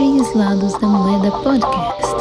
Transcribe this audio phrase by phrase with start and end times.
[0.00, 2.19] Três Lados da Moeda Podcast.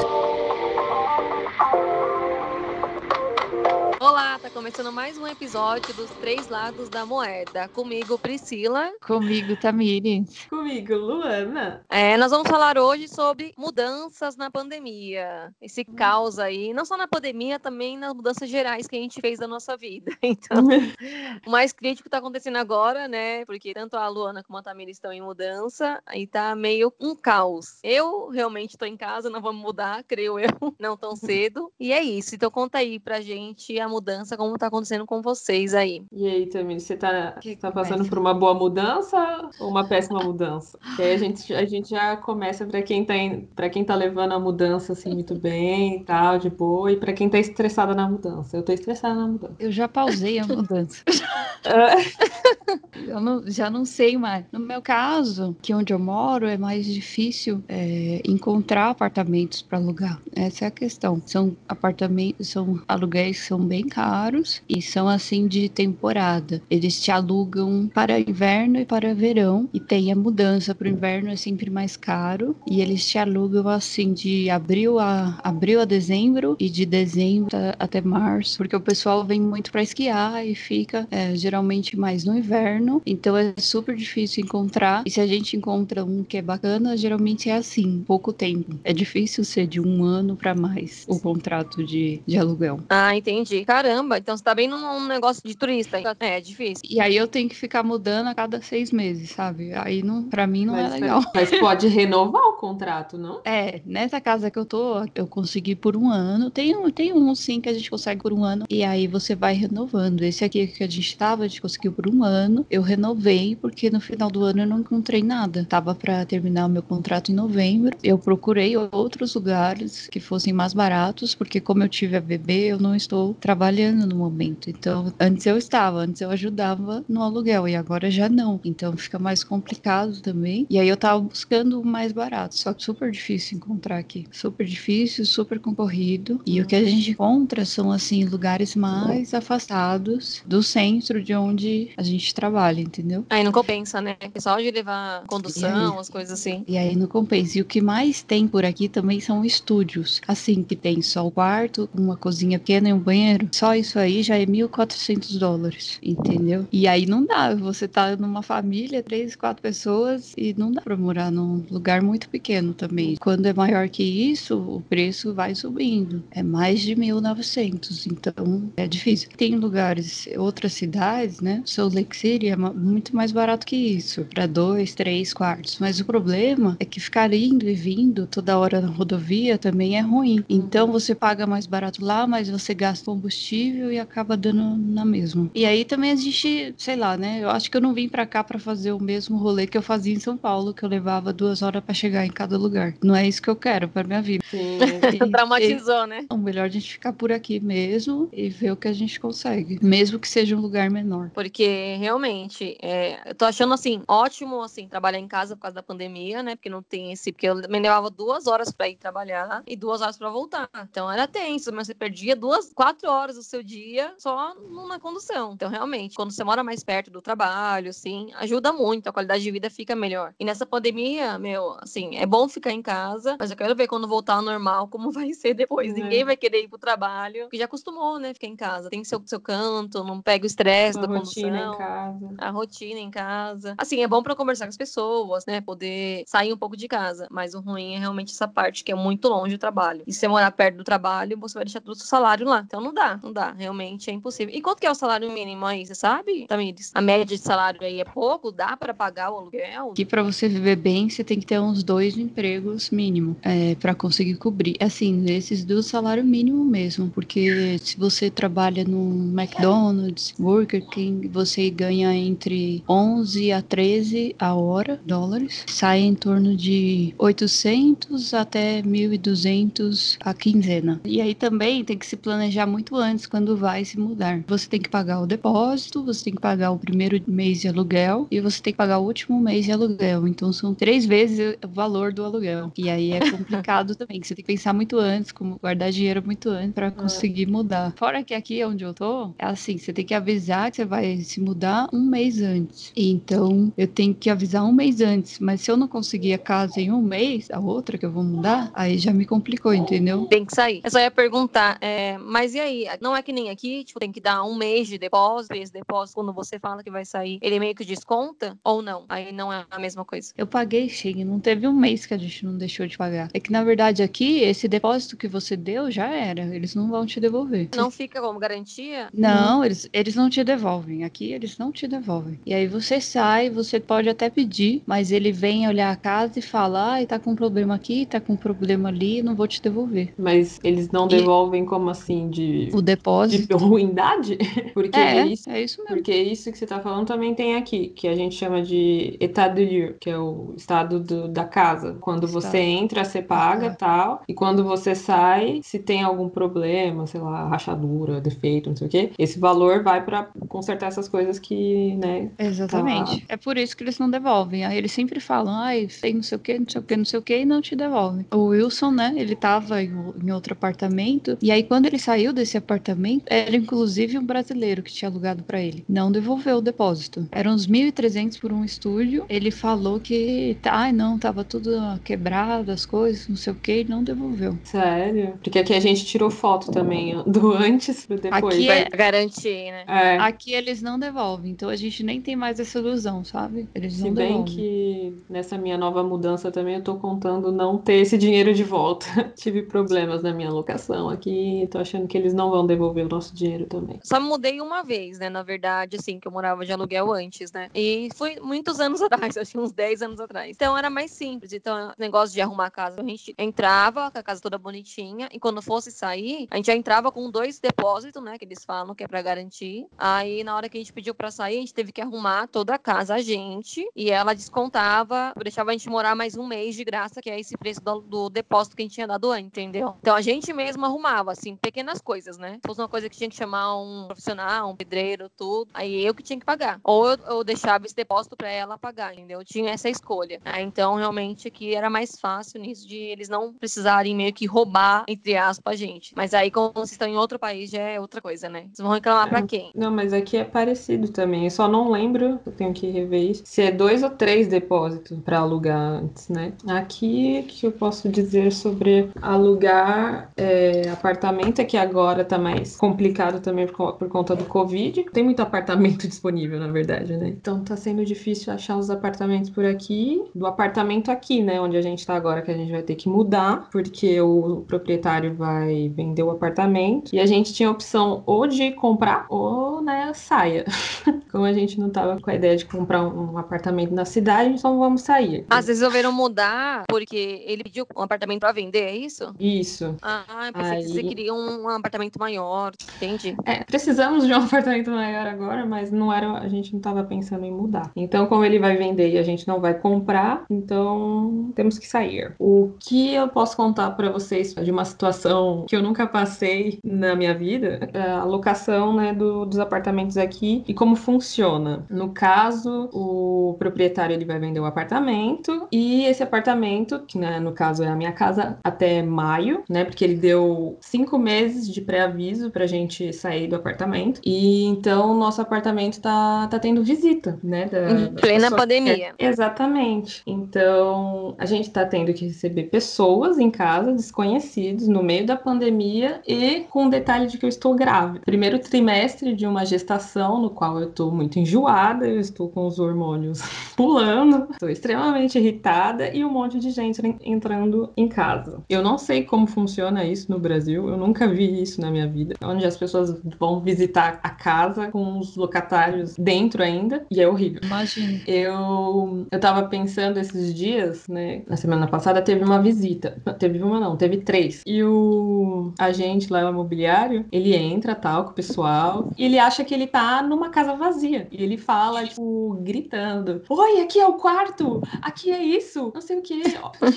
[4.50, 7.68] Olá, tá começando mais um episódio dos Três Lados da Moeda.
[7.70, 8.92] Comigo, Priscila.
[9.06, 10.48] Comigo, Tamires.
[10.50, 11.86] Comigo, Luana.
[11.88, 15.54] É, nós vamos falar hoje sobre mudanças na pandemia.
[15.62, 19.38] Esse caos aí, não só na pandemia, também nas mudanças gerais que a gente fez
[19.38, 20.12] da nossa vida.
[20.22, 20.64] Então,
[21.46, 23.46] o mais crítico tá acontecendo agora, né?
[23.46, 27.80] Porque tanto a Luana como a Tamires estão em mudança, aí tá meio um caos.
[27.84, 31.72] Eu realmente tô em casa, não vamos mudar, creio eu, não tão cedo.
[31.80, 32.36] E é isso.
[32.36, 36.02] Então conta aí pra gente a mudança, como tá acontecendo com vocês aí.
[36.14, 40.80] E aí, Tamir, você tá, tá passando por uma boa mudança ou uma péssima mudança?
[40.96, 43.14] Que aí a gente, a gente já começa para quem tá
[43.54, 47.12] para quem tá levando a mudança assim muito bem e tal, de boa, e para
[47.12, 48.56] quem tá estressada na mudança.
[48.56, 49.56] Eu tô estressada na mudança.
[49.60, 51.04] Eu já pausei a mudança.
[52.96, 54.46] eu não, já não sei mais.
[54.54, 60.22] No meu caso, que onde eu moro é mais difícil é, encontrar apartamentos para alugar.
[60.34, 61.22] Essa é a questão.
[61.26, 64.19] São apartamentos, são aluguéis que são bem caros
[64.68, 66.62] e são assim de temporada.
[66.70, 71.30] Eles te alugam para inverno e para verão e tem a mudança para o inverno
[71.30, 76.56] é sempre mais caro e eles te alugam assim de abril a abril a dezembro
[76.60, 81.36] e de dezembro até março, porque o pessoal vem muito para esquiar e fica é,
[81.36, 85.04] geralmente mais no inverno, então é super difícil encontrar.
[85.06, 88.80] E se a gente encontra um que é bacana, geralmente é assim, pouco tempo.
[88.84, 92.80] É difícil ser de um ano para mais o contrato de, de aluguel.
[92.90, 93.66] Ah, entendi.
[93.66, 96.00] Caramba, então você tá bem num negócio de turista.
[96.20, 96.84] É, é difícil.
[96.90, 99.74] E aí eu tenho que ficar mudando a cada seis meses, sabe?
[99.74, 101.22] Aí não, pra mim não é mas, é legal.
[101.34, 103.42] Mas pode renovar contrato, não?
[103.44, 106.52] É, nessa casa que eu tô, eu consegui por um ano.
[106.52, 108.66] Tem, tem um sim que a gente consegue por um ano.
[108.70, 110.22] E aí você vai renovando.
[110.22, 112.66] Esse aqui que a gente tava, a gente conseguiu por um ano.
[112.70, 115.66] Eu renovei, porque no final do ano eu não encontrei nada.
[115.68, 117.98] Tava para terminar o meu contrato em novembro.
[118.04, 122.80] Eu procurei outros lugares que fossem mais baratos, porque como eu tive a bebê, eu
[122.80, 124.70] não estou trabalhando no momento.
[124.70, 128.60] Então, antes eu estava, antes eu ajudava no aluguel e agora já não.
[128.64, 130.68] Então fica mais complicado também.
[130.70, 134.26] E aí eu tava buscando mais barato, só que super difícil encontrar aqui.
[134.32, 136.42] Super difícil, super concorrido.
[136.46, 141.90] E o que a gente encontra são assim lugares mais afastados do centro de onde
[141.96, 143.26] a gente trabalha, entendeu?
[143.30, 144.18] Aí não compensa, né?
[144.34, 146.64] É só de levar condução, as coisas assim.
[146.68, 147.58] E aí não compensa.
[147.58, 150.22] E o que mais tem por aqui também são estúdios.
[150.28, 154.22] Assim, que tem só o quarto, uma cozinha pequena e um banheiro só isso aí
[154.24, 156.68] já é 1.400 dólares, entendeu?
[156.72, 160.98] E aí não dá, você tá numa família, três, quatro pessoas, e não dá pra
[160.98, 163.16] morar num lugar muito pequeno também.
[163.18, 166.24] Quando é maior que isso, o preço vai subindo.
[166.32, 169.30] É mais de 1.900, então é difícil.
[169.36, 171.62] Tem lugares, outras cidades, né?
[171.66, 175.78] Salt Lake City é muito mais barato que isso, para dois, três quartos.
[175.80, 180.02] Mas o problema é que ficar indo e vindo toda hora na rodovia também é
[180.02, 180.44] ruim.
[180.50, 185.50] Então você paga mais barato lá, mas você gasta combustível e acaba dando na mesma.
[185.54, 187.40] E aí também gente, sei lá, né?
[187.42, 189.82] Eu acho que eu não vim para cá para fazer o mesmo rolê que eu
[189.82, 192.94] fazia em São Paulo, que eu levava duas horas para chegar em cada lugar.
[193.04, 194.44] Não é isso que eu quero para minha vida.
[194.50, 194.80] Sim.
[195.32, 196.26] Traumatizou, né?
[196.30, 199.80] É melhor a gente ficar por aqui mesmo e ver o que a gente consegue,
[199.82, 201.30] mesmo que seja um lugar menor.
[201.34, 205.84] Porque realmente, é, eu tô achando assim ótimo assim trabalhar em casa por causa da
[205.84, 206.56] pandemia, né?
[206.56, 210.02] Porque não tem esse, porque eu me levava duas horas para ir trabalhar e duas
[210.02, 210.70] horas para voltar.
[210.90, 215.00] Então era tenso, mas você perdia duas, quatro horas horas do seu dia só numa
[215.00, 215.54] condução.
[215.54, 219.52] Então, realmente, quando você mora mais perto do trabalho, assim, ajuda muito, a qualidade de
[219.52, 220.34] vida fica melhor.
[220.40, 224.08] E nessa pandemia, meu, assim, é bom ficar em casa, mas eu quero ver quando
[224.08, 225.92] voltar ao normal como vai ser depois.
[225.92, 226.02] É.
[226.02, 228.90] Ninguém vai querer ir pro trabalho, porque já acostumou, né, ficar em casa.
[228.90, 231.50] Tem seu, seu canto, não pega o estresse da condução.
[231.50, 232.36] A rotina em casa.
[232.38, 233.76] A rotina em casa.
[233.78, 237.28] Assim, é bom para conversar com as pessoas, né, poder sair um pouco de casa,
[237.30, 240.04] mas o ruim é realmente essa parte que é muito longe do trabalho.
[240.08, 242.64] E se você morar perto do trabalho, você vai deixar todo o seu salário lá.
[242.66, 243.52] Então não dá não dá.
[243.52, 244.54] Realmente é impossível.
[244.54, 246.92] E quanto que é o salário mínimo aí, você sabe, Tamires?
[246.94, 248.52] A média de salário aí é pouco?
[248.52, 249.94] Dá para pagar o aluguel?
[249.94, 253.96] Que para você viver bem, você tem que ter uns dois empregos mínimo é, para
[253.96, 254.76] conseguir cobrir.
[254.80, 261.70] Assim, esses do salário mínimo mesmo, porque se você trabalha no McDonald's, Burger King, você
[261.70, 265.64] ganha entre 11 a 13 a hora, dólares.
[265.68, 271.00] Sai em torno de 800 até 1.200 a quinzena.
[271.06, 274.42] E aí também tem que se planejar muito antes quando vai se mudar.
[274.48, 278.28] Você tem que pagar o depósito, você tem que pagar o primeiro mês de aluguel
[278.32, 280.28] e você tem que pagar o último mês de aluguel.
[280.28, 282.72] Então são três vezes o valor valor do aluguel.
[282.78, 286.24] E aí é complicado também, que você tem que pensar muito antes, como guardar dinheiro
[286.26, 287.94] muito antes para conseguir mudar.
[287.98, 291.18] Fora que aqui onde eu tô, é assim, você tem que avisar que você vai
[291.18, 292.92] se mudar um mês antes.
[292.96, 296.80] Então, eu tenho que avisar um mês antes, mas se eu não conseguir a casa
[296.80, 300.26] em um mês, a outra que eu vou mudar, aí já me complicou, entendeu?
[300.28, 300.82] Tem que sair.
[300.84, 302.86] Eu só ia perguntar, é, mas e aí?
[303.02, 306.16] Não é que nem aqui, tipo, tem que dar um mês de depósito, esse depósito,
[306.16, 308.58] quando você fala que vai sair, ele meio que desconta?
[308.64, 309.06] Ou não?
[309.10, 310.34] Aí não é a mesma coisa.
[310.38, 313.30] Eu paguei, Chega, não teve um mês que a gente não deixou de pagar.
[313.34, 316.44] É que, na verdade, aqui, esse depósito que você deu já era.
[316.56, 317.70] Eles não vão te devolver.
[317.76, 319.10] Não fica como garantia?
[319.14, 321.04] Não, eles, eles não te devolvem.
[321.04, 322.40] Aqui, eles não te devolvem.
[322.46, 326.42] E aí você sai, você pode até pedir, mas ele vem olhar a casa e
[326.42, 330.14] fala, ai, tá com problema aqui, tá com problema ali, não vou te devolver.
[330.18, 333.48] Mas eles não E- devolvem como assim, de, O depósito...
[333.48, 334.38] de ruindade?
[334.74, 335.96] Porque É, isso é isso mesmo.
[335.98, 339.48] Porque isso que você tá falando também tem aqui, que a gente chama de état
[339.50, 341.79] de lieu, que é o estado do- da casa.
[342.00, 342.42] Quando Estado.
[342.42, 343.76] você entra, você paga Aham.
[343.76, 348.88] tal, e quando você sai, se tem algum problema, sei lá, rachadura, defeito, não sei
[348.88, 353.26] o quê, esse valor vai pra consertar essas coisas que, né, Exatamente.
[353.28, 354.66] É por isso que eles não devolvem.
[354.66, 357.06] Aí eles sempre falam, ai, tem não sei o que, não sei o que, não
[357.06, 358.26] sei o que, e não te devolvem.
[358.32, 363.24] O Wilson, né, ele tava em, outro apartamento, e aí quando ele saiu desse apartamento,
[363.28, 365.84] era inclusive um brasileiro que tinha alugado pra ele.
[365.88, 367.28] Não devolveu o depósito.
[367.32, 369.26] Eram uns 1.300 por um estúdio.
[369.30, 371.69] Ele falou que, tá, ai, não, tava tudo
[372.04, 374.58] quebrado, as coisas, não sei o que, e não devolveu.
[374.64, 375.38] sério.
[375.44, 378.56] Porque aqui a gente tirou foto também ó, do antes pro depois.
[378.56, 379.84] Aqui é- garantir, né?
[379.88, 380.18] É.
[380.18, 383.68] Aqui eles não devolvem, então a gente nem tem mais essa ilusão, sabe?
[383.76, 384.56] Eles Se não bem devolvem.
[384.56, 389.06] que nessa minha nova mudança também eu tô contando não ter esse dinheiro de volta.
[389.36, 393.36] Tive problemas na minha locação aqui, tô achando que eles não vão devolver o nosso
[393.36, 394.00] dinheiro também.
[394.04, 395.30] Só mudei uma vez, né?
[395.30, 397.70] Na verdade, assim, que eu morava de aluguel antes, né?
[397.74, 400.52] E foi muitos anos atrás, acho que uns 10 anos atrás.
[400.52, 401.52] Então era mais simples.
[401.60, 405.30] Então, o negócio de arrumar a casa, a gente entrava com a casa toda bonitinha.
[405.32, 408.38] E quando fosse sair, a gente já entrava com dois depósitos, né?
[408.38, 409.86] Que eles falam que é pra garantir.
[409.98, 412.76] Aí, na hora que a gente pediu pra sair, a gente teve que arrumar toda
[412.76, 413.86] a casa, a gente.
[413.96, 417.58] E ela descontava, deixava a gente morar mais um mês de graça, que é esse
[417.58, 419.96] preço do, do depósito que a gente tinha dado antes, entendeu?
[420.00, 422.54] Então a gente mesmo arrumava, assim, pequenas coisas, né?
[422.56, 426.14] Se fosse uma coisa que tinha que chamar um profissional, um pedreiro, tudo, aí eu
[426.14, 426.80] que tinha que pagar.
[426.84, 429.40] Ou eu, eu deixava esse depósito pra ela pagar, entendeu?
[429.40, 430.40] Eu tinha essa escolha.
[430.46, 435.04] Aí, então, realmente, aqui era mais fácil nisso de eles não precisarem meio que roubar,
[435.08, 436.14] entre aspas, a gente.
[436.16, 438.62] Mas aí, como vocês estão em outro país, já é outra coisa, né?
[438.72, 439.72] Vocês vão reclamar pra quem?
[439.76, 441.46] Não, mas aqui é parecido também.
[441.46, 445.20] Eu só não lembro, eu tenho que rever isso, se é dois ou três depósitos
[445.20, 446.54] para alugar antes, né?
[446.68, 452.76] Aqui, o que eu posso dizer sobre alugar é, apartamento é que agora tá mais
[452.76, 455.06] complicado também por, por conta do Covid.
[455.12, 457.30] Tem muito apartamento disponível, na verdade, né?
[457.30, 460.22] Então tá sendo difícil achar os apartamentos por aqui.
[460.36, 461.60] Do apartamento aqui, né?
[461.60, 465.34] Onde a gente tá agora, que a gente vai ter que mudar, porque o proprietário
[465.36, 467.14] vai vender o apartamento.
[467.14, 470.66] E a gente tinha a opção ou de comprar ou, né, saia.
[471.32, 474.80] Como a gente não tava com a ideia de comprar um, apartamento na cidade, então
[474.80, 475.46] vamos sair.
[475.50, 479.34] Ah, vocês resolveram mudar porque ele pediu um apartamento pra vender, é isso?
[479.40, 479.96] Isso.
[480.02, 483.36] Ah, eu pensei que Aí- você queria um apartamento maior, entendi.
[483.46, 487.46] É, precisamos de um apartamento maior agora, mas não era, a gente não estava pensando
[487.46, 487.92] em mudar.
[487.96, 492.34] Então, como ele vai vender e a gente não vai comprar, então temos que sair.
[492.40, 497.16] O que eu posso contar para vocês de uma situação que eu nunca passei na
[497.16, 501.86] minha vida, é a locação, né, do- dos apartamentos aqui e como funciona.
[501.90, 507.52] No caso, o proprietário ele vai vender o apartamento e esse apartamento, que né, no
[507.52, 512.50] caso é a minha casa, até maio, né, porque ele deu cinco meses de pré-aviso
[512.52, 514.22] pra gente sair do apartamento.
[514.26, 517.66] E então o nosso apartamento tá, tá tendo visita, né?
[517.66, 519.14] Da, Em plena pandemia.
[519.18, 520.22] É, exatamente.
[520.26, 526.22] Então a gente tá tendo que receber pessoas em casa, desconhecidos, no meio da pandemia
[526.28, 528.22] e com o detalhe de que eu estou grávida.
[528.26, 532.80] Primeiro trimestre de uma gestação, no qual eu tô muito enjoada, eu estou com os
[532.80, 533.42] hormônios
[533.76, 538.62] pulando, estou extremamente irritada e um monte de gente en- entrando em casa.
[538.70, 542.36] Eu não sei como funciona isso no Brasil, eu nunca vi isso na minha vida,
[542.44, 547.62] onde as pessoas vão visitar a casa com os locatários dentro ainda, e é horrível.
[547.64, 548.20] Imagina.
[548.28, 551.44] Eu, eu tava pensando esses dias, né?
[551.48, 553.22] Na semana passada teve uma visita.
[553.38, 554.62] Teve uma não, teve três.
[554.66, 559.64] E o agente lá, o imobiliário, ele entra tal com o pessoal e ele acha
[559.64, 561.28] que ele tá numa casa vazia.
[561.32, 564.82] E ele fala, tipo, gritando: Oi, aqui é o quarto!
[565.02, 565.92] Aqui é isso!
[565.94, 566.42] Não sei o que.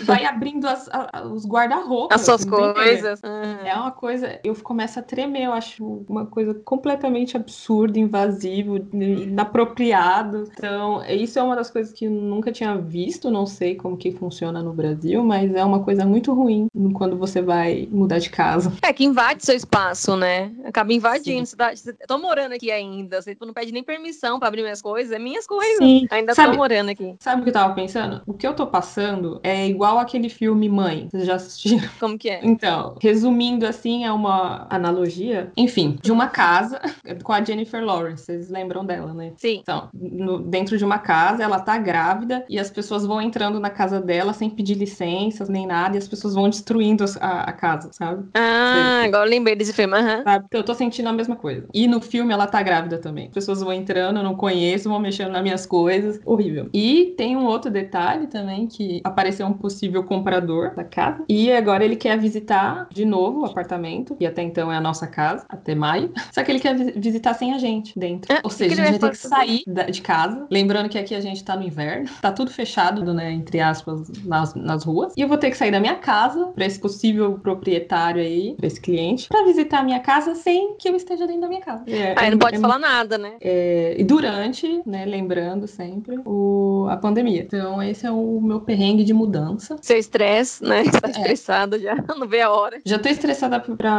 [0.04, 2.20] Vai abrindo as- a- os guarda-roupas.
[2.20, 3.20] As suas coisas.
[3.22, 3.66] Uhum.
[3.66, 10.44] É uma coisa, eu começo a tremer, eu acho uma coisa completamente absurda, invasivo, inapropriado.
[10.52, 14.12] Então, isso é uma das coisas que eu nunca tinha visto, não sei como que
[14.12, 18.30] que funciona no Brasil, mas é uma coisa muito ruim quando você vai mudar de
[18.30, 18.72] casa.
[18.82, 20.52] É que invade seu espaço, né?
[20.64, 21.46] Acaba invadindo.
[21.46, 23.22] Você tá, você, tô morando aqui ainda.
[23.22, 25.12] Você não pede nem permissão pra abrir minhas coisas.
[25.12, 25.78] É minhas coisas.
[25.78, 26.06] Sim.
[26.10, 27.14] Ainda Sabe- tô morando aqui.
[27.20, 28.22] Sabe o que eu tava pensando?
[28.26, 31.08] O que eu tô passando é igual aquele filme Mãe.
[31.10, 31.88] Vocês já assistiram?
[32.00, 32.40] Como que é?
[32.42, 36.80] Então, resumindo assim, é uma analogia, enfim, de uma casa
[37.22, 38.24] com a Jennifer Lawrence.
[38.24, 39.32] Vocês lembram dela, né?
[39.36, 39.58] Sim.
[39.62, 43.70] Então, no- dentro de uma casa, ela tá grávida e as pessoas vão entrando na
[43.70, 47.90] casa dela sem pedir licenças nem nada e as pessoas vão destruindo a, a casa,
[47.92, 48.24] sabe?
[48.34, 49.94] Ah, agora eu lembrei desse filme.
[49.96, 50.22] Aham.
[50.24, 50.44] Sabe?
[50.46, 51.66] Então, eu tô sentindo a mesma coisa.
[51.74, 53.26] E no filme ela tá grávida também.
[53.28, 56.20] As pessoas vão entrando, eu não conheço, vão mexendo nas minhas coisas.
[56.24, 56.68] Horrível.
[56.72, 61.24] E tem um outro detalhe também que apareceu um possível comprador da casa.
[61.28, 65.06] E agora ele quer visitar de novo o apartamento, que até então é a nossa
[65.06, 66.12] casa, até maio.
[66.32, 68.32] Só que ele quer vi- visitar sem a gente dentro.
[68.34, 70.46] Ah, Ou seja, a gente vai ter que sair da- de casa.
[70.50, 72.08] Lembrando que aqui a gente tá no inverno.
[72.20, 73.32] Tá tudo fechado, né?
[73.32, 75.12] Entre aspas, nas, nas ruas.
[75.16, 78.66] E eu vou ter que sair da minha casa pra esse possível proprietário aí, pra
[78.66, 81.84] esse cliente, pra visitar a minha casa sem que eu esteja dentro da minha casa.
[81.88, 83.32] É, Aí é- não pode é falar nada, né?
[83.40, 87.42] é, e durante, né, lembrando sempre, o, a pandemia.
[87.42, 89.76] Então, esse é o meu perrengue de mudança.
[89.80, 90.84] Seu estresse, né?
[90.84, 91.10] Você tá É.
[91.10, 92.80] estressado já, não vê a hora.
[92.84, 93.92] Já tô estressada p- pra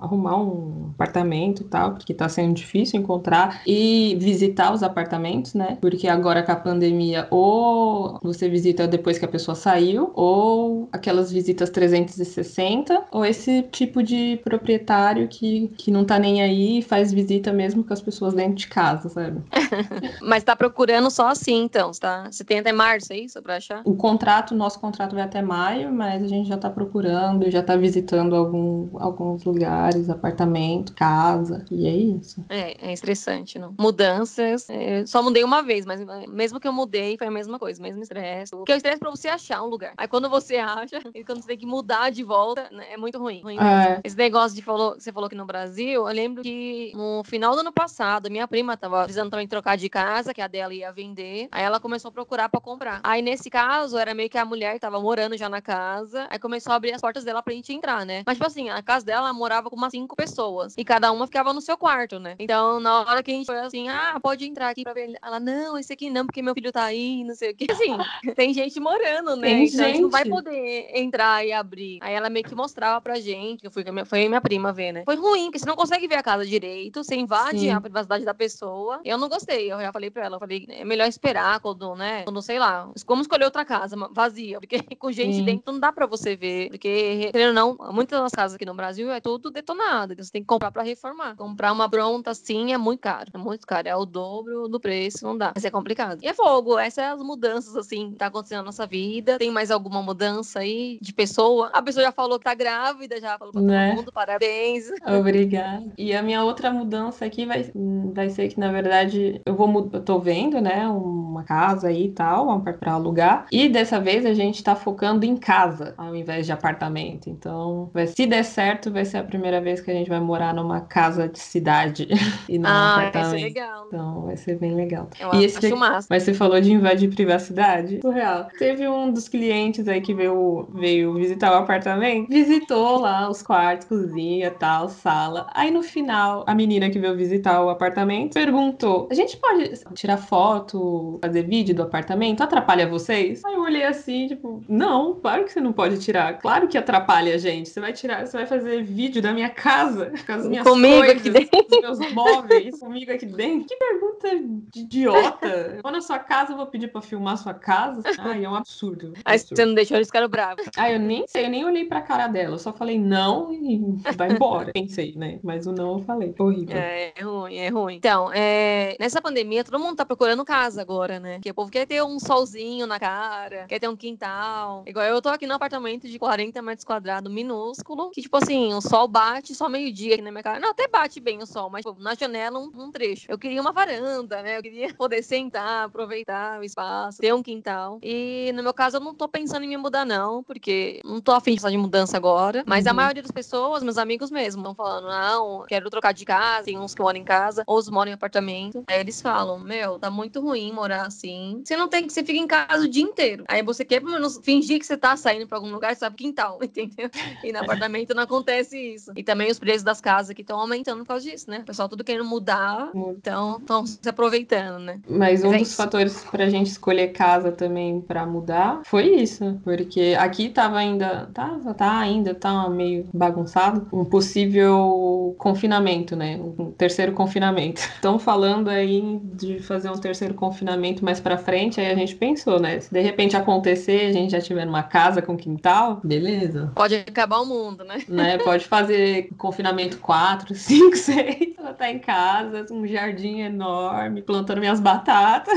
[0.00, 5.78] arrumar um apartamento e tal, porque tá sendo difícil encontrar e visitar os apartamentos, né?
[5.80, 11.30] Porque agora com a pandemia, ou você visita depois que a pessoa saiu, ou aquelas
[11.30, 17.12] visitas 360, ou esse tipo de proprietário que, que não tá nem aí e faz
[17.12, 19.42] visita mesmo com as pessoas dentro de casa, sabe?
[20.22, 21.92] Mas tá procurando só assim, então.
[21.92, 22.32] Você, tá...
[22.32, 23.42] você tem até março, é isso?
[23.42, 23.82] Pra achar?
[23.84, 27.76] O contrato, nosso contrato vai até maio, mas a gente já tá procurando, já tá
[27.76, 32.42] visitando algum, alguns lugares, apartamento, casa, e é isso.
[32.48, 33.74] É, é estressante, não?
[33.78, 34.70] Mudanças.
[34.70, 38.02] é, só mudei uma vez, mas mesmo que eu mudei, foi a mesma coisa, mesmo
[38.02, 38.52] estresse.
[38.52, 39.94] Porque o estresse pra você achar um lugar.
[39.96, 43.18] Aí quando você acha, e quando você tem que mudar de volta, né, é muito
[43.18, 43.42] ruim.
[43.42, 43.58] ruim.
[43.58, 47.54] É, Esse negócio de falou, você falou que no Brasil, eu lembro que no final
[47.54, 50.92] do ano passado, minha prima tava precisando também trocar de casa, que a dela ia
[50.92, 51.48] vender.
[51.50, 53.00] Aí ela começou a procurar pra comprar.
[53.02, 56.26] Aí nesse caso, era meio que a mulher que tava morando já na casa.
[56.30, 58.22] Aí começou a abrir as portas dela pra gente entrar, né?
[58.26, 60.74] Mas, tipo assim, a casa dela ela morava com umas cinco pessoas.
[60.76, 62.36] E cada uma ficava no seu quarto, né?
[62.38, 65.16] Então, na hora que a gente foi assim, ah, pode entrar aqui pra ver.
[65.22, 67.66] Ela, não, esse aqui não, porque meu filho tá aí, não sei o quê.
[67.70, 67.96] Assim,
[68.36, 69.48] tem gente morando, né?
[69.48, 70.32] Tem então a gente não vai gente.
[70.32, 71.98] poder entrar e abrir.
[72.02, 73.64] Aí ela meio que mostrava pra gente.
[73.64, 75.02] Eu fui foi minha prima ver, né?
[75.04, 77.70] Foi ruim, porque você não consegue ver a casa direito, você invade Sim.
[77.70, 79.00] a privacidade da pessoa.
[79.04, 79.72] Eu não gostei.
[79.72, 82.22] Eu já falei pra ela, eu falei, é melhor esperar quando, né?
[82.24, 84.60] Quando, sei lá, como escolher outra casa vazia.
[84.60, 85.44] Porque com gente Sim.
[85.44, 86.68] dentro não dá pra você ver.
[86.68, 90.12] Porque, querendo ou não, muitas das casas aqui no Brasil é tudo detonado.
[90.12, 91.36] Então você tem que comprar pra reformar.
[91.36, 93.30] Comprar uma pronta assim é muito caro.
[93.32, 93.88] É muito caro.
[93.88, 95.52] É o dobro do preço, não dá.
[95.54, 96.22] Mas é complicado.
[96.22, 96.78] E é fogo.
[96.78, 99.38] Essas são as mudanças, assim, que tá acontecendo nossa vida.
[99.38, 101.70] Tem mais alguma mudança aí de pessoa?
[101.72, 103.88] A pessoa já falou que tá grávida, já falou pra Né?
[103.90, 104.86] todo mundo, parabéns.
[105.06, 105.84] Obrigada.
[105.98, 107.70] E a minha outra mudança aqui vai,
[108.14, 112.12] vai ser que, na verdade, eu vou eu tô vendo, né, uma casa aí e
[112.12, 113.46] tal, uma pra alugar.
[113.52, 117.28] E dessa vez a gente tá focando em casa, ao invés de apartamento.
[117.28, 120.54] Então, vai, se der certo, vai ser a primeira vez que a gente vai morar
[120.54, 122.08] numa casa de cidade
[122.48, 123.44] e não Ah, vai ser apartamento.
[123.44, 123.84] legal.
[123.88, 125.08] Então, vai ser bem legal.
[125.18, 126.06] Eu E esse acho massa.
[126.10, 128.00] Mas você falou de invadir privacidade?
[128.00, 128.48] Surreal.
[128.58, 133.86] Teve um dos clientes aí que veio, veio visitar o apartamento, visitou lá os quartos,
[133.86, 135.46] cozinha, tal, sala.
[135.54, 140.16] Aí no final, a menina que veio visitar o apartamento perguntou: A gente pode tirar
[140.16, 142.42] foto, fazer vídeo do apartamento?
[142.42, 143.44] Atrapalha vocês?
[143.44, 146.38] Aí eu olhei assim, tipo, não, claro que você não pode tirar.
[146.38, 147.68] Claro que atrapalha a gente.
[147.68, 151.16] Você vai tirar, você vai fazer vídeo da minha casa, com as minhas Comigo coisas,
[151.16, 151.58] aqui dentro.
[151.70, 153.66] os meus móveis, comigo aqui dentro.
[153.66, 154.28] Que pergunta
[154.72, 155.74] de idiota.
[155.76, 158.02] Eu vou na sua casa, eu vou pedir pra filmar a sua casa.
[158.18, 159.12] Ai, é um absurdo.
[159.24, 159.56] Aí absurdo.
[159.56, 160.64] você não deixou eles ficaram bravos.
[160.76, 162.54] Ah, eu nem sei, eu nem olhei pra cara dela.
[162.54, 163.80] Eu só falei não e
[164.16, 164.72] vai embora.
[164.74, 165.38] Pensei, né?
[165.42, 166.34] Mas o não eu falei.
[166.38, 166.76] Horrível.
[166.76, 167.96] É, é ruim, é ruim.
[167.96, 171.34] Então, é, nessa pandemia, todo mundo tá procurando casa agora, né?
[171.34, 174.82] Porque o povo quer ter um solzinho na cara, quer ter um quintal.
[174.86, 178.80] Igual eu tô aqui num apartamento de 40 metros quadrados, minúsculo, que, tipo assim, o
[178.80, 180.60] sol bate só meio-dia aqui na minha cara.
[180.60, 183.26] Não, até bate bem o sol, mas tipo, na janela um, um trecho.
[183.28, 184.58] Eu queria uma varanda, né?
[184.58, 187.98] Eu queria poder sentar, aproveitar o espaço, ter um quintal.
[188.02, 191.32] E no meu caso, eu não tô pensando em me mudar, não, porque não tô
[191.32, 192.62] afim de fazer de mudança agora.
[192.66, 192.96] Mas a Uhum.
[192.96, 196.94] maioria das pessoas, meus amigos mesmo, estão falando, não, quero trocar de casa, tem uns
[196.94, 198.82] que moram em casa, outros moram em apartamento.
[198.88, 201.62] Aí eles falam, meu, tá muito ruim morar assim.
[201.64, 203.44] Você não tem que, você fica em casa o dia inteiro.
[203.48, 206.58] Aí você quer pelo menos fingir que você tá saindo pra algum lugar, sabe, quintal,
[206.62, 207.10] entendeu?
[207.42, 209.12] E no apartamento não acontece isso.
[209.16, 211.58] E também os preços das casas aqui estão aumentando por causa disso, né?
[211.60, 215.00] O pessoal tudo querendo mudar, então estão se aproveitando, né?
[215.08, 215.76] Mas um é dos isso.
[215.76, 221.74] fatores pra gente escolher casa também pra mudar foi isso, porque aqui tava ainda, tava,
[221.74, 226.36] tá ainda, tá meio bagunçado, um possível confinamento, né?
[226.36, 227.80] Um terceiro confinamento.
[227.94, 232.60] Estão falando aí de fazer um terceiro confinamento mais para frente, aí a gente pensou,
[232.60, 232.80] né?
[232.80, 236.72] Se de repente acontecer, a gente já tiver numa casa com quintal, beleza.
[236.74, 237.98] Pode acabar o mundo, né?
[238.08, 238.38] né?
[238.38, 244.80] Pode fazer confinamento 4, 5, 6, ela tá em casa, um jardim enorme, plantando minhas
[244.80, 245.54] batatas.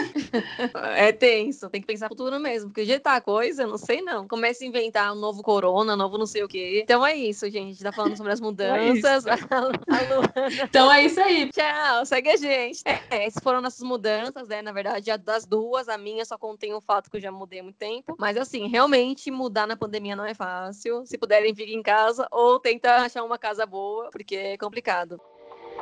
[0.96, 4.02] É tenso, tem que pensar no futuro mesmo, porque jeito tá a coisa, não sei
[4.02, 4.28] não.
[4.28, 6.82] Começa a inventar um novo corona, um novo não sei o quê.
[6.84, 7.84] Então é isso, gente.
[7.84, 9.26] Tá falando sobre as mudanças.
[9.26, 10.64] É a Luana.
[10.64, 11.50] Então é isso aí.
[11.52, 12.82] Tchau, segue a gente.
[12.86, 14.62] É, essas foram nossas mudanças, né?
[14.62, 17.60] Na verdade, a das duas, a minha só contém o fato que eu já mudei
[17.60, 18.16] há muito tempo.
[18.18, 21.06] Mas assim, realmente mudar na pandemia não é fácil.
[21.06, 25.20] Se puderem, fiquem em casa ou tenta achar uma casa boa, porque é complicado.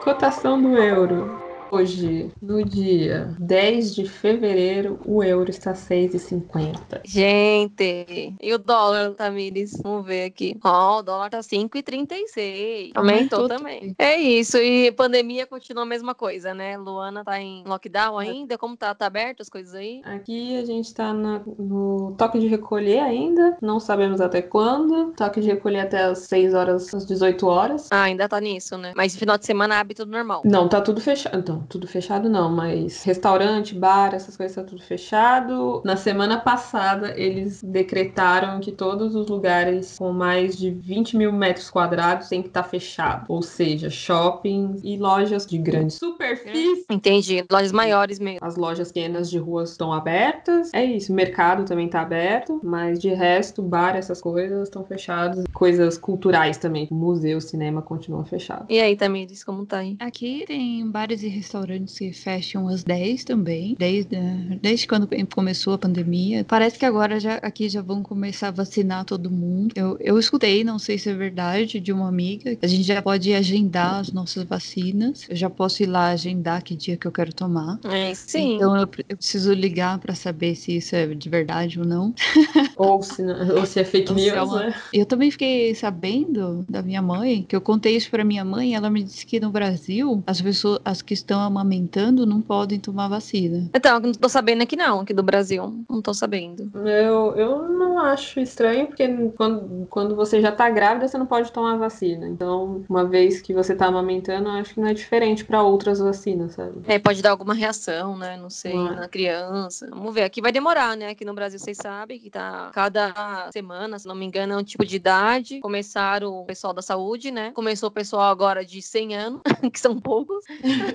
[0.04, 1.55] Cotação do euro.
[1.72, 7.02] Hoje, no dia 10 de fevereiro, o euro está 6,50.
[7.04, 9.74] Gente, e o dólar, Tamires?
[9.82, 10.58] Vamos ver aqui.
[10.64, 12.92] Ó, oh, o dólar tá 5,36.
[12.94, 13.96] Aumentou, Aumentou também.
[13.98, 16.78] É isso, e pandemia continua a mesma coisa, né?
[16.78, 18.58] Luana tá em lockdown ainda?
[18.58, 18.94] Como tá?
[18.94, 20.02] Tá aberto as coisas aí?
[20.06, 25.14] Aqui a gente tá na, no toque de recolher ainda, não sabemos até quando.
[25.14, 27.88] Toque de recolher até as 6 horas, às 18 horas.
[27.92, 28.94] Ah, ainda tá nisso, né?
[28.96, 30.42] Mas final de semana abre tudo normal.
[30.46, 31.38] Não, tá tudo fechado.
[31.40, 35.82] Então, tudo fechado não, mas restaurante, bar, essas coisas tá tudo fechado.
[35.86, 41.70] Na semana passada, eles decretaram que todos os lugares com mais de 20 mil metros
[41.70, 43.26] quadrados tem que estar tá fechado.
[43.28, 46.86] Ou seja, shoppings e lojas de grande superfície.
[46.90, 48.40] Entendi, lojas maiores mesmo.
[48.42, 50.74] As lojas pequenas de ruas estão abertas.
[50.74, 55.44] É isso, o mercado também tá aberto, mas de resto, bar, essas coisas estão fechadas.
[55.54, 58.66] Coisas culturais também, museu, cinema continuam fechados.
[58.70, 59.96] E aí, Tamires, como tá aí?
[60.00, 64.18] Aqui tem bares e restaurantes que fecham às 10 também, desde,
[64.62, 66.44] desde quando começou a pandemia.
[66.44, 69.74] Parece que agora já, aqui já vão começar a vacinar todo mundo.
[69.76, 73.34] Eu, eu escutei, não sei se é verdade, de uma amiga, a gente já pode
[73.34, 75.28] agendar as nossas vacinas.
[75.30, 77.80] Eu já posso ir lá agendar que dia que eu quero tomar.
[77.86, 78.56] É, sim.
[78.56, 82.14] Então eu, eu preciso ligar para saber se isso é de verdade ou não.
[82.78, 84.60] Ou se, ou se é fake news, é uma...
[84.66, 84.76] né?
[84.92, 88.90] Eu também fiquei sabendo da minha mãe, que eu contei isso para minha mãe, ela
[88.90, 93.70] me disse que no Brasil, as pessoas as que estão amamentando não podem tomar vacina.
[93.74, 95.86] Então, não tô sabendo aqui não, aqui do Brasil.
[95.90, 96.72] Não tô sabendo.
[96.88, 101.52] Eu, eu não acho estranho, porque quando, quando você já tá grávida, você não pode
[101.52, 102.28] tomar vacina.
[102.28, 106.00] Então, uma vez que você tá amamentando, eu acho que não é diferente para outras
[106.00, 106.82] vacinas, sabe?
[106.88, 108.38] É, pode dar alguma reação, né?
[108.38, 108.96] Não sei, não é.
[108.96, 109.88] na criança.
[109.90, 110.24] Vamos ver.
[110.24, 111.10] Aqui vai demorar, né?
[111.10, 114.64] Aqui no Brasil, vocês sabem que tá cada semana, se não me engano, é um
[114.64, 115.60] tipo de idade.
[115.60, 117.52] Começaram o pessoal da saúde, né?
[117.52, 120.44] Começou o pessoal agora de 100 anos, que são poucos,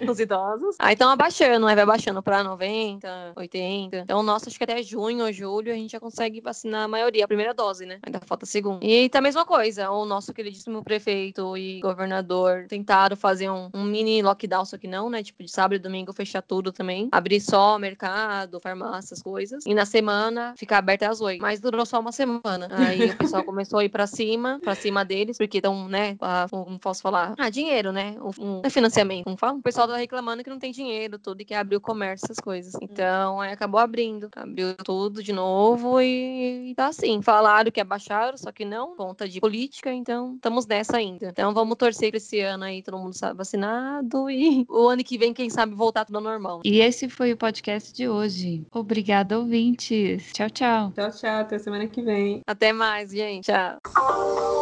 [0.09, 0.77] os idosos.
[0.79, 3.97] Aí estão abaixando, aí vai baixando para 90, 80.
[3.99, 7.25] Então, nossa, acho que até junho ou julho a gente já consegue vacinar a maioria,
[7.25, 7.99] a primeira dose, né?
[8.05, 8.85] Ainda falta a segunda.
[8.85, 13.85] E tá a mesma coisa, o nosso queridíssimo prefeito e governador tentaram fazer um, um
[13.85, 15.23] mini lockdown, só que não, né?
[15.23, 17.09] Tipo, de sábado e domingo fechar tudo também.
[17.11, 19.64] Abrir só mercado, farmácia, essas coisas.
[19.66, 21.40] E na semana ficar aberto às 8.
[21.40, 22.69] Mas durou só uma semana.
[22.71, 26.16] Aí o pessoal começou a ir pra cima, pra cima deles, porque estão, né?
[26.51, 27.35] Como posso falar?
[27.38, 28.16] Ah, dinheiro, né?
[28.38, 29.59] Um, um financiamento, como fala?
[29.59, 32.38] O pessoal tá reclamando que não tem dinheiro, tudo, e que abriu o comércio, essas
[32.38, 32.74] coisas.
[32.80, 34.28] Então, aí acabou abrindo.
[34.37, 37.22] Abriu tudo de novo e, e tá assim.
[37.22, 41.28] Falaram que abaixaram, só que não, conta de política, então estamos nessa ainda.
[41.28, 45.16] Então vamos torcer pra esse ano aí todo mundo sabe vacinado e o ano que
[45.16, 46.61] vem, quem sabe, voltar tudo ao normal.
[46.64, 48.66] E esse foi o podcast de hoje.
[48.70, 50.33] Obrigada, ouvintes.
[50.33, 50.92] Tchau, tchau.
[50.94, 51.40] Tchau, tchau.
[51.40, 52.42] Até semana que vem.
[52.46, 53.46] Até mais, gente.
[53.46, 54.60] Tchau.